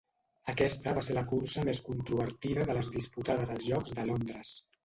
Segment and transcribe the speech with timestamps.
[0.53, 4.61] Aquesta va ser la cursa més controvertida de les disputades als Jocs de Londres.